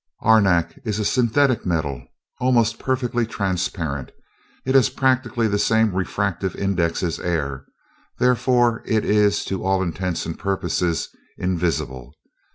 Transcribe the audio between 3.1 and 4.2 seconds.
transparent.